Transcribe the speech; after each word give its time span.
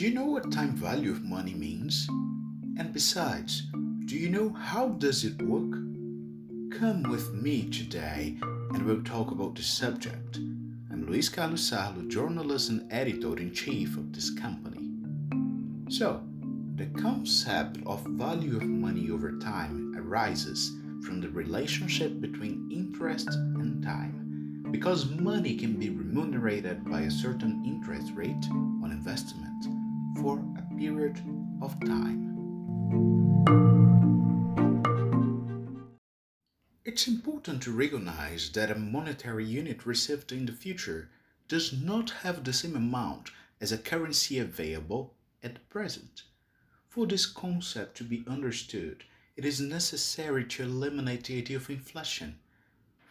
Do 0.00 0.06
you 0.06 0.14
know 0.14 0.26
what 0.26 0.52
time 0.52 0.76
value 0.76 1.10
of 1.10 1.24
money 1.24 1.52
means? 1.52 2.06
And 2.78 2.92
besides, 2.92 3.66
do 4.04 4.16
you 4.16 4.28
know 4.28 4.50
how 4.50 4.88
does 4.88 5.24
it 5.24 5.42
work? 5.42 5.72
Come 6.78 7.02
with 7.10 7.32
me 7.34 7.68
today 7.68 8.38
and 8.42 8.86
we'll 8.86 9.02
talk 9.02 9.30
about 9.30 9.56
the 9.56 9.62
subject. 9.62 10.36
I'm 10.90 11.06
Luis 11.06 11.28
Carlos 11.28 11.70
Sarlo, 11.70 12.08
journalist 12.08 12.70
and 12.70 12.86
editor-in-chief 12.92 13.96
of 13.96 14.12
this 14.12 14.30
company. 14.30 14.90
So, 15.88 16.22
the 16.76 16.86
concept 17.00 17.78
of 17.84 18.04
value 18.06 18.56
of 18.56 18.64
money 18.64 19.10
over 19.10 19.38
time 19.38 19.94
arises 19.98 20.70
from 21.02 21.20
the 21.20 21.30
relationship 21.30 22.20
between 22.20 22.68
interest 22.70 23.28
and 23.28 23.82
time 23.82 24.20
because 24.70 25.10
money 25.10 25.56
can 25.56 25.74
be 25.74 25.90
remunerated 25.90 26.88
by 26.88 27.00
a 27.02 27.10
certain 27.10 27.62
interest 27.64 28.12
rate 28.14 28.46
on 28.82 28.92
investment 28.92 29.66
for 30.20 30.38
a 30.58 30.78
period 30.78 31.20
of 31.60 31.78
time. 31.84 32.30
It's 36.84 37.08
important 37.08 37.62
to 37.62 37.72
recognize 37.72 38.50
that 38.50 38.70
a 38.70 38.74
monetary 38.74 39.44
unit 39.44 39.86
received 39.86 40.32
in 40.32 40.46
the 40.46 40.52
future 40.52 41.10
does 41.48 41.72
not 41.72 42.10
have 42.22 42.44
the 42.44 42.52
same 42.52 42.76
amount 42.76 43.30
as 43.60 43.72
a 43.72 43.78
currency 43.78 44.38
available 44.38 45.14
at 45.42 45.68
present. 45.68 46.22
For 46.88 47.06
this 47.06 47.26
concept 47.26 47.96
to 47.98 48.04
be 48.04 48.24
understood, 48.26 49.04
it 49.40 49.46
is 49.46 49.58
necessary 49.58 50.44
to 50.44 50.62
eliminate 50.62 51.24
the 51.24 51.38
idea 51.38 51.56
of 51.56 51.70
inflation. 51.70 52.38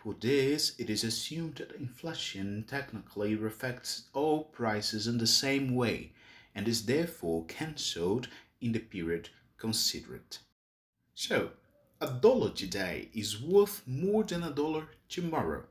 For 0.03 0.13
this, 0.13 0.75
it 0.77 0.87
is 0.87 1.03
assumed 1.03 1.55
that 1.55 1.71
inflation 1.71 2.65
technically 2.67 3.33
reflects 3.33 4.03
all 4.13 4.43
prices 4.43 5.07
in 5.07 5.17
the 5.17 5.25
same 5.25 5.73
way 5.73 6.11
and 6.53 6.67
is 6.67 6.85
therefore 6.85 7.45
cancelled 7.45 8.27
in 8.61 8.73
the 8.73 8.79
period 8.79 9.29
considered. 9.57 10.37
So, 11.15 11.49
a 11.99 12.11
dollar 12.11 12.51
today 12.51 13.09
is 13.11 13.41
worth 13.41 13.81
more 13.87 14.23
than 14.23 14.43
a 14.43 14.51
dollar 14.51 14.89
tomorrow. 15.07 15.63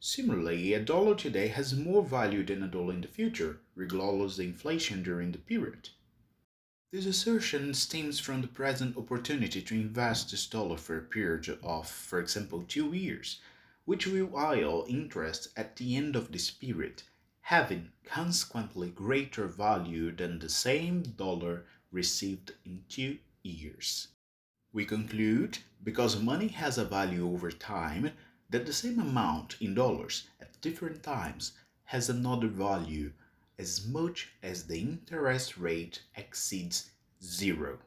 Similarly, 0.00 0.72
a 0.72 0.80
dollar 0.80 1.14
today 1.14 1.46
has 1.46 1.76
more 1.76 2.02
value 2.02 2.44
than 2.44 2.64
a 2.64 2.66
dollar 2.66 2.94
in 2.94 3.02
the 3.02 3.06
future, 3.06 3.60
regardless 3.76 4.32
of 4.32 4.38
the 4.38 4.48
inflation 4.48 5.04
during 5.04 5.30
the 5.30 5.38
period. 5.38 5.90
This 6.92 7.06
assertion 7.06 7.72
stems 7.72 8.20
from 8.20 8.42
the 8.42 8.48
present 8.48 8.98
opportunity 8.98 9.62
to 9.62 9.74
invest 9.74 10.30
this 10.30 10.46
dollar 10.46 10.76
for 10.76 10.98
a 10.98 11.00
period 11.00 11.58
of, 11.62 11.88
for 11.88 12.20
example, 12.20 12.64
two 12.68 12.92
years, 12.92 13.40
which 13.86 14.06
will 14.06 14.28
yield 14.54 14.90
interest 14.90 15.48
at 15.56 15.76
the 15.76 15.96
end 15.96 16.16
of 16.16 16.30
this 16.30 16.50
period, 16.50 17.02
having 17.40 17.92
consequently 18.04 18.90
greater 18.90 19.46
value 19.46 20.14
than 20.14 20.38
the 20.38 20.50
same 20.50 21.00
dollar 21.02 21.64
received 21.90 22.52
in 22.66 22.84
two 22.90 23.16
years. 23.42 24.08
We 24.70 24.84
conclude, 24.84 25.60
because 25.82 26.20
money 26.20 26.48
has 26.48 26.76
a 26.76 26.84
value 26.84 27.26
over 27.26 27.50
time, 27.50 28.10
that 28.50 28.66
the 28.66 28.72
same 28.74 28.98
amount 28.98 29.56
in 29.62 29.74
dollars 29.74 30.28
at 30.42 30.60
different 30.60 31.02
times 31.02 31.52
has 31.84 32.10
another 32.10 32.48
value 32.48 33.12
as 33.62 33.86
much 33.86 34.32
as 34.42 34.64
the 34.64 34.80
interest 34.80 35.56
rate 35.56 36.02
exceeds 36.16 36.90
zero. 37.22 37.78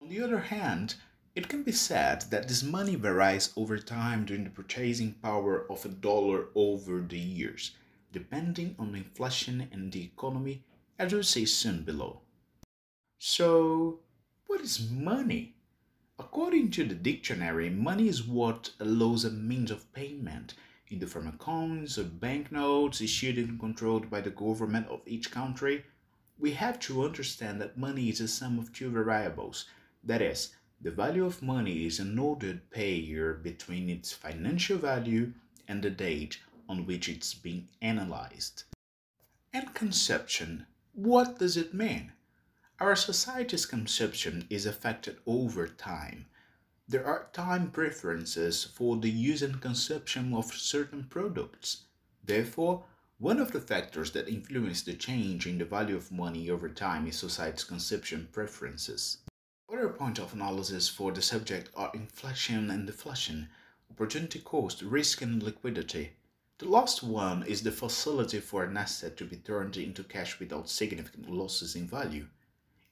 On 0.00 0.08
the 0.08 0.22
other 0.22 0.38
hand, 0.38 0.94
it 1.34 1.48
can 1.48 1.64
be 1.64 1.72
said 1.72 2.22
that 2.30 2.46
this 2.46 2.62
money 2.62 2.94
varies 2.94 3.52
over 3.56 3.78
time 3.78 4.24
during 4.24 4.44
the 4.44 4.50
purchasing 4.50 5.14
power 5.14 5.66
of 5.68 5.84
a 5.84 5.88
dollar 5.88 6.50
over 6.54 7.00
the 7.00 7.18
years, 7.18 7.72
depending 8.12 8.76
on 8.78 8.94
inflation 8.94 9.68
and 9.72 9.90
the 9.90 10.04
economy, 10.04 10.62
as 11.00 11.12
we'll 11.12 11.24
see 11.24 11.46
soon 11.46 11.82
below. 11.82 12.20
So, 13.18 13.98
what 14.46 14.60
is 14.60 14.88
money? 14.88 15.56
According 16.16 16.70
to 16.72 16.84
the 16.84 16.94
dictionary, 16.94 17.70
money 17.70 18.06
is 18.06 18.22
what 18.22 18.70
allows 18.78 19.24
a 19.24 19.30
means 19.30 19.72
of 19.72 19.92
payment 19.92 20.54
in 20.90 20.98
the 20.98 21.06
form 21.06 21.26
of 21.26 21.38
coins 21.38 21.98
or 21.98 22.04
banknotes 22.04 23.00
issued 23.00 23.36
and 23.36 23.60
controlled 23.60 24.10
by 24.10 24.20
the 24.20 24.30
government 24.30 24.88
of 24.88 25.00
each 25.06 25.30
country. 25.30 25.84
We 26.38 26.52
have 26.52 26.78
to 26.80 27.04
understand 27.04 27.60
that 27.60 27.76
money 27.76 28.08
is 28.08 28.20
a 28.20 28.28
sum 28.28 28.58
of 28.58 28.72
two 28.72 28.90
variables. 28.90 29.66
That 30.04 30.22
is, 30.22 30.54
the 30.80 30.90
value 30.90 31.24
of 31.24 31.42
money 31.42 31.86
is 31.86 31.98
an 31.98 32.18
ordered 32.18 32.70
pair 32.70 33.34
between 33.34 33.90
its 33.90 34.12
financial 34.12 34.78
value 34.78 35.32
and 35.66 35.82
the 35.82 35.90
date 35.90 36.38
on 36.68 36.86
which 36.86 37.08
it's 37.08 37.34
being 37.34 37.68
analyzed. 37.82 38.62
And 39.52 39.74
conception, 39.74 40.66
what 40.92 41.38
does 41.38 41.56
it 41.56 41.74
mean? 41.74 42.12
Our 42.80 42.94
society's 42.94 43.66
conception 43.66 44.46
is 44.48 44.66
affected 44.66 45.18
over 45.26 45.66
time. 45.66 46.26
There 46.90 47.04
are 47.04 47.28
time 47.34 47.70
preferences 47.70 48.64
for 48.64 48.96
the 48.96 49.10
use 49.10 49.42
and 49.42 49.60
consumption 49.60 50.32
of 50.32 50.54
certain 50.54 51.04
products. 51.04 51.82
Therefore, 52.24 52.84
one 53.18 53.40
of 53.40 53.52
the 53.52 53.60
factors 53.60 54.12
that 54.12 54.26
influence 54.26 54.80
the 54.80 54.94
change 54.94 55.46
in 55.46 55.58
the 55.58 55.66
value 55.66 55.96
of 55.96 56.10
money 56.10 56.48
over 56.48 56.66
time 56.70 57.06
is 57.06 57.16
society's 57.16 57.64
consumption 57.64 58.30
preferences. 58.32 59.18
Other 59.70 59.90
points 59.90 60.18
of 60.18 60.32
analysis 60.32 60.88
for 60.88 61.12
the 61.12 61.20
subject 61.20 61.68
are 61.76 61.90
inflation 61.92 62.70
and 62.70 62.86
deflation, 62.86 63.50
opportunity 63.90 64.38
cost, 64.38 64.80
risk 64.80 65.20
and 65.20 65.42
liquidity. 65.42 66.12
The 66.56 66.70
last 66.70 67.02
one 67.02 67.42
is 67.42 67.62
the 67.62 67.70
facility 67.70 68.40
for 68.40 68.64
an 68.64 68.78
asset 68.78 69.18
to 69.18 69.26
be 69.26 69.36
turned 69.36 69.76
into 69.76 70.04
cash 70.04 70.40
without 70.40 70.70
significant 70.70 71.28
losses 71.28 71.76
in 71.76 71.86
value. 71.86 72.28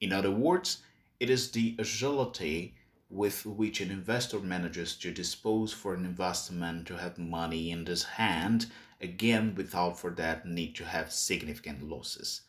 In 0.03 0.12
other 0.12 0.31
words, 0.31 0.83
it 1.19 1.31
is 1.31 1.51
the 1.51 1.77
agility 1.79 2.75
with 3.16 3.47
which 3.47 3.81
an 3.81 3.91
investor 3.91 4.38
manages 4.38 4.94
to 4.94 5.10
dispose 5.10 5.72
for 5.72 5.94
an 5.94 6.04
investment 6.04 6.87
to 6.87 6.99
have 6.99 7.16
money 7.16 7.71
in 7.71 7.87
his 7.87 8.04
hand, 8.04 8.66
again 9.00 9.54
without 9.54 9.99
for 9.99 10.10
that 10.10 10.47
need 10.47 10.75
to 10.75 10.84
have 10.84 11.10
significant 11.10 11.82
losses. 11.82 12.43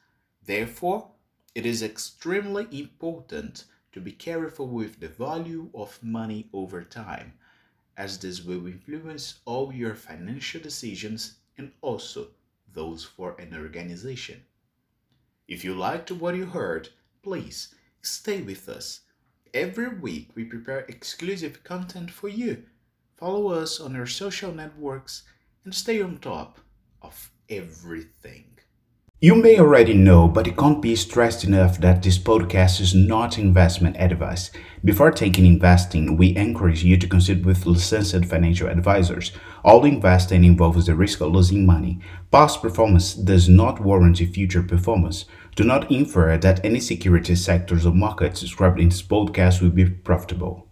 Therefore, 0.46 1.12
it 1.56 1.66
is 1.66 1.82
extremely 1.82 2.68
important 2.72 3.64
to 3.94 4.02
be 4.02 4.12
careful 4.12 4.68
with 4.68 5.00
the 5.00 5.08
value 5.08 5.70
of 5.74 6.04
money 6.04 6.50
over 6.52 6.84
time, 6.84 7.34
as 7.96 8.20
this 8.20 8.44
will 8.44 8.68
influence 8.68 9.40
all 9.46 9.74
your 9.74 9.96
financial 9.96 10.62
decisions 10.62 11.36
and 11.58 11.72
also 11.82 12.28
those 12.74 13.06
for 13.06 13.40
an 13.40 13.56
organization. 13.56 14.44
If 15.48 15.64
you 15.64 15.74
liked 15.74 16.12
what 16.12 16.36
you 16.36 16.46
heard, 16.46 16.90
please 17.24 17.74
stay 18.02 18.42
with 18.42 18.68
us. 18.68 19.00
Every 19.54 19.90
week 19.90 20.30
we 20.36 20.44
prepare 20.44 20.80
exclusive 20.80 21.64
content 21.64 22.12
for 22.12 22.28
you. 22.28 22.64
Follow 23.16 23.50
us 23.50 23.80
on 23.80 23.96
our 23.96 24.06
social 24.06 24.54
networks 24.54 25.24
and 25.64 25.74
stay 25.74 26.02
on 26.02 26.18
top 26.18 26.60
of 27.02 27.32
everything. 27.50 28.57
You 29.20 29.34
may 29.34 29.58
already 29.58 29.96
know, 29.96 30.28
but 30.28 30.46
it 30.46 30.58
can't 30.58 30.80
be 30.80 30.96
stressed 30.96 31.44
enough 31.44 31.80
that 31.80 32.04
this 32.04 32.20
podcast 32.20 32.80
is 32.80 32.94
not 32.94 33.40
investment 33.40 33.98
advice. 33.98 34.52
Before 34.86 35.10
taking 35.10 35.48
investing, 35.48 36.18
we 36.18 36.36
encourage 36.36 36.84
you 36.84 36.98
to 36.98 37.08
consult 37.08 37.42
with 37.42 37.66
licensed 37.66 38.26
financial 38.26 38.68
advisors. 38.68 39.32
All 39.64 39.86
investing 39.86 40.44
involves 40.44 40.86
the 40.86 40.94
risk 40.94 41.20
of 41.22 41.32
losing 41.32 41.66
money. 41.66 42.00
Past 42.32 42.62
performance 42.62 43.16
does 43.16 43.50
not 43.50 43.82
warrant 43.82 44.20
future 44.20 44.62
performance. 44.62 45.26
Do 45.56 45.64
not 45.64 45.92
infer 45.92 46.38
that 46.38 46.64
any 46.64 46.80
security 46.80 47.34
sectors 47.34 47.88
or 47.88 47.96
markets 47.96 48.42
described 48.42 48.80
in 48.80 48.90
this 48.90 49.02
podcast 49.02 49.64
will 49.64 49.72
be 49.72 49.90
profitable. 49.90 50.68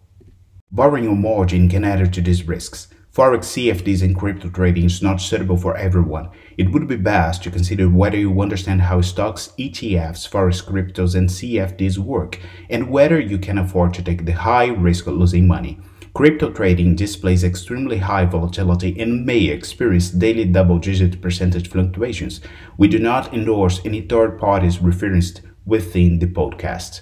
Borrowing 0.70 1.08
or 1.08 1.16
margin 1.16 1.68
can 1.68 1.82
add 1.82 2.12
to 2.12 2.20
these 2.20 2.46
risks. 2.46 2.86
Forex 3.16 3.46
CFDs 3.46 4.02
and 4.02 4.14
crypto 4.14 4.50
trading 4.50 4.84
is 4.84 5.00
not 5.00 5.22
suitable 5.22 5.56
for 5.56 5.74
everyone. 5.74 6.28
It 6.58 6.70
would 6.70 6.86
be 6.86 6.96
best 6.96 7.42
to 7.44 7.50
consider 7.50 7.88
whether 7.88 8.18
you 8.18 8.42
understand 8.42 8.82
how 8.82 9.00
stocks, 9.00 9.54
ETFs, 9.58 10.28
Forex 10.28 10.62
cryptos, 10.62 11.14
and 11.14 11.26
CFDs 11.26 11.96
work, 11.96 12.38
and 12.68 12.90
whether 12.90 13.18
you 13.18 13.38
can 13.38 13.56
afford 13.56 13.94
to 13.94 14.02
take 14.02 14.26
the 14.26 14.32
high 14.32 14.66
risk 14.66 15.06
of 15.06 15.14
losing 15.14 15.46
money. 15.46 15.80
Crypto 16.12 16.52
trading 16.52 16.94
displays 16.94 17.42
extremely 17.42 17.96
high 17.96 18.26
volatility 18.26 19.00
and 19.00 19.24
may 19.24 19.44
experience 19.46 20.10
daily 20.10 20.44
double 20.44 20.78
digit 20.78 21.22
percentage 21.22 21.70
fluctuations. 21.70 22.42
We 22.76 22.86
do 22.86 22.98
not 22.98 23.32
endorse 23.32 23.80
any 23.86 24.02
third 24.02 24.38
parties 24.38 24.82
referenced 24.82 25.40
within 25.64 26.18
the 26.18 26.26
podcast. 26.26 27.00